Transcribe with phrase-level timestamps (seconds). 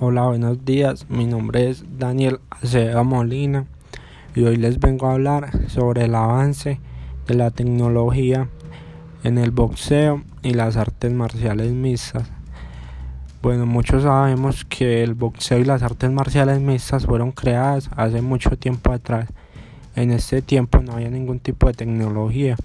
[0.00, 1.06] Hola, buenos días.
[1.08, 3.66] Mi nombre es Daniel Acevedo Molina
[4.34, 6.80] y hoy les vengo a hablar sobre el avance
[7.28, 8.48] de la tecnología
[9.22, 12.28] en el boxeo y las artes marciales mixtas.
[13.40, 18.58] Bueno, muchos sabemos que el boxeo y las artes marciales mixtas fueron creadas hace mucho
[18.58, 19.28] tiempo atrás.
[19.94, 22.56] En este tiempo no había ningún tipo de tecnología.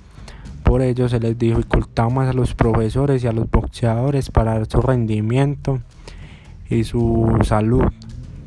[0.64, 4.66] Por ello se les dificultaba más a los profesores y a los boxeadores para dar
[4.68, 5.80] su rendimiento
[6.70, 7.86] y su salud.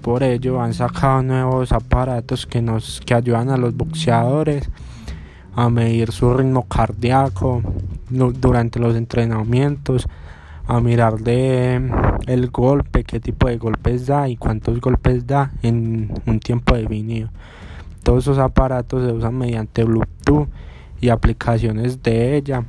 [0.01, 4.69] Por ello han sacado nuevos aparatos que nos que ayudan a los boxeadores
[5.55, 7.63] a medir su ritmo cardíaco
[8.09, 10.09] durante los entrenamientos,
[10.67, 11.91] a mirar de
[12.27, 17.29] el golpe, qué tipo de golpes da y cuántos golpes da en un tiempo definido.
[18.03, 20.49] Todos esos aparatos se usan mediante Bluetooth
[21.01, 22.65] y aplicaciones de ella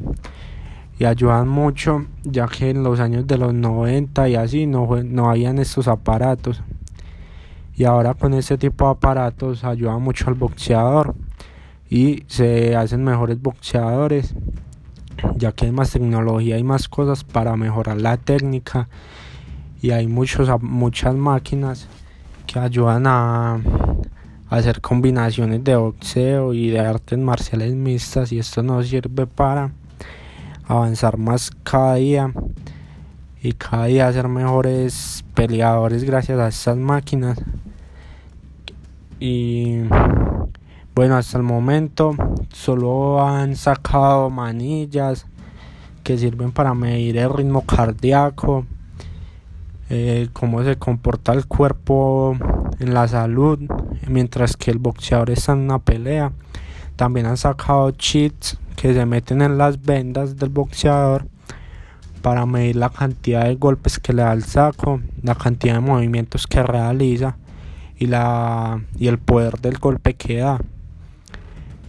[1.00, 5.30] y ayudan mucho ya que en los años de los 90 y así no, no
[5.30, 6.62] habían estos aparatos.
[7.76, 11.16] Y ahora con este tipo de aparatos ayuda mucho al boxeador
[11.90, 14.36] y se hacen mejores boxeadores
[15.36, 18.90] ya que hay más tecnología y más cosas para mejorar la técnica.
[19.82, 21.88] Y hay muchos, muchas máquinas
[22.48, 23.60] que ayudan a,
[24.50, 29.72] hacer combinaciones de boxeo y de artes marciales mixtas y esto nos sirve para
[30.68, 32.34] avanzar más cada día
[33.42, 37.42] y cada día ser mejores peleadores gracias a estas máquinas.
[39.20, 39.82] Y
[40.96, 42.16] bueno hasta el momento
[42.52, 45.26] solo han sacado manillas
[46.04, 48.66] que sirven para medir el ritmo cardíaco
[49.90, 52.36] eh, cómo se comporta el cuerpo
[52.80, 53.60] en la salud
[54.08, 56.32] mientras que el boxeador está en una pelea.
[56.96, 61.28] También han sacado cheats que se meten en las vendas del boxeador
[62.22, 66.48] para medir la cantidad de golpes que le da el saco, la cantidad de movimientos
[66.48, 67.36] que realiza
[67.98, 70.60] y, la, y el poder del golpe que da.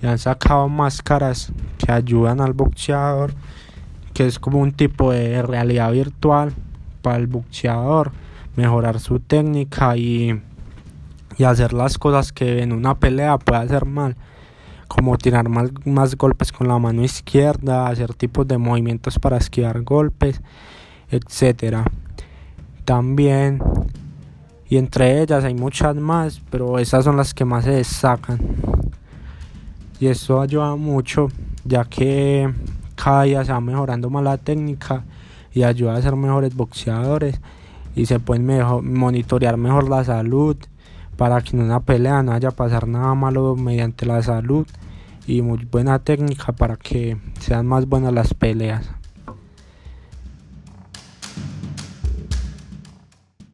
[0.02, 3.32] Y han sacado máscaras que ayudan al boxeador,
[4.12, 6.52] que es como un tipo de realidad virtual
[7.00, 8.10] para el boxeador,
[8.56, 10.40] mejorar su técnica y,
[11.38, 14.16] y hacer las cosas que en una pelea puede hacer mal
[14.94, 20.40] como tirar más, golpes con la mano izquierda, hacer tipos de movimientos para esquivar golpes,
[21.10, 21.84] etcétera.
[22.84, 23.60] También
[24.68, 28.38] y entre ellas hay muchas más, pero esas son las que más se destacan.
[30.00, 31.28] Y esto ayuda mucho,
[31.64, 32.52] ya que
[32.94, 35.04] cada día se va mejorando más la técnica
[35.52, 37.40] y ayuda a ser mejores boxeadores
[37.96, 38.46] y se pueden
[38.82, 40.56] monitorear mejor la salud
[41.16, 44.66] para que en una pelea no haya pasar nada malo mediante la salud
[45.26, 48.90] y muy buena técnica para que sean más buenas las peleas.